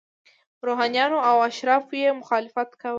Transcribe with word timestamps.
روحانینو 0.67 1.17
او 1.29 1.35
اشرافو 1.49 1.93
یې 2.03 2.09
مخالفت 2.21 2.69
کاوه. 2.81 2.89